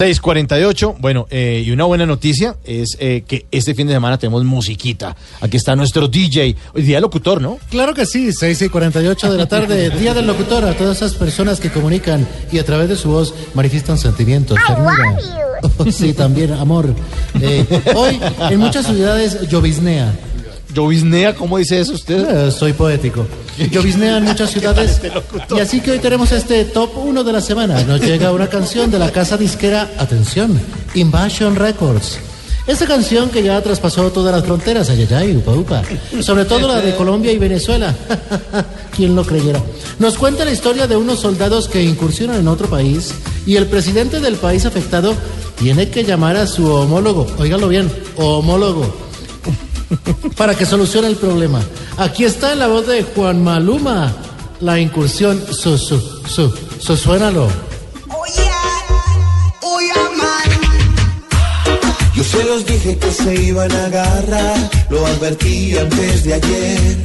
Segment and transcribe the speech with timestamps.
[0.00, 4.42] 648, bueno, eh, y una buena noticia es eh, que este fin de semana tenemos
[4.42, 5.14] musiquita.
[5.40, 7.58] Aquí está nuestro DJ, hoy día locutor, ¿no?
[7.70, 11.14] Claro que sí, 6 y 48 de la tarde, Día del Locutor, a todas esas
[11.14, 15.16] personas que comunican y a través de su voz manifiestan sentimientos, ternura.
[15.78, 16.92] Oh, sí, también, amor.
[17.40, 18.18] Eh, hoy,
[18.50, 20.12] en muchas ciudades, lloviznea.
[20.74, 22.48] Lloviznea, ¿cómo dice eso usted?
[22.48, 23.26] Eh, soy poético.
[23.70, 25.00] Lloviznea en muchas ciudades.
[25.54, 27.82] Y así que hoy tenemos este top 1 de la semana.
[27.84, 30.60] Nos llega una canción de la casa disquera, atención,
[30.94, 32.18] Invasion Records.
[32.66, 35.82] Esta canción que ya traspasó todas las fronteras, ayayay, upa upa.
[36.20, 37.94] Sobre todo la de Colombia y Venezuela.
[38.96, 39.62] ¿Quién lo creyera?
[39.98, 43.14] Nos cuenta la historia de unos soldados que incursionan en otro país
[43.46, 45.14] y el presidente del país afectado
[45.58, 49.03] tiene que llamar a su homólogo, óigalo bien, homólogo,
[50.36, 51.60] para que solucione el problema.
[51.96, 54.12] Aquí está la voz de Juan Maluma,
[54.60, 57.48] la incursión, su, su, su, su, suénalo.
[62.14, 66.96] Yo se los dije que se iban a agarrar, lo advertí antes de ayer.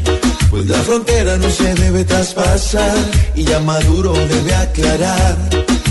[0.51, 2.95] Pues la frontera no se debe traspasar
[3.35, 5.37] y ya Maduro debe aclarar.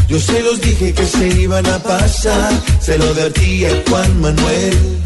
[0.09, 4.99] Yo se los dije que se iban a pasar, se lo advertí a Juan Manuel.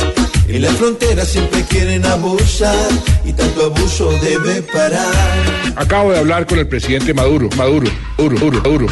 [0.52, 2.76] En la frontera siempre quieren abusar
[3.24, 5.14] y tanto abuso debe parar.
[5.76, 8.86] Acabo de hablar con el presidente Maduro, Maduro, Maduro, Maduro, Maduro.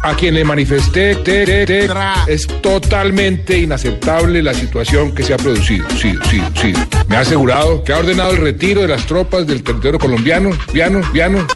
[0.00, 1.86] A quien le manifesté te,
[2.26, 5.86] es totalmente inaceptable la situación que se ha producido.
[5.90, 6.72] Sí, sí, sí.
[7.06, 11.02] Me ha asegurado que ha ordenado el retiro de las tropas del territorio colombiano, piano,
[11.12, 11.46] piano.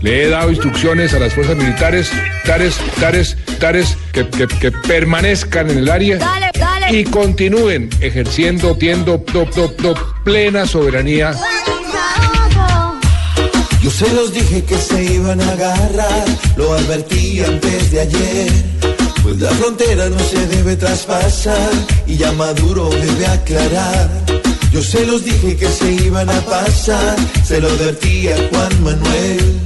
[0.00, 2.10] Le he dado instrucciones a las fuerzas militares,
[2.44, 4.24] tares, tares, tares, que,
[4.86, 6.18] permanezcan en el área.
[6.90, 11.32] Y continúen ejerciendo, tiendo top, top, top, plena soberanía
[13.82, 16.24] Yo se los dije que se iban a agarrar,
[16.56, 18.52] lo advertí antes de ayer.
[19.22, 21.70] Pues la frontera no se debe traspasar
[22.06, 24.10] y ya Maduro debe aclarar.
[24.72, 27.16] Yo se los dije que se iban a pasar,
[27.46, 29.60] se lo advertí a Juan Manuel.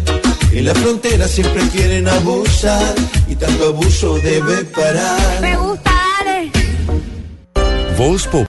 [0.53, 2.95] En la frontera siempre quieren abusar
[3.29, 5.41] y tanto abuso debe parar.
[5.41, 5.88] Me gusta,
[7.99, 8.47] Wolfsburg.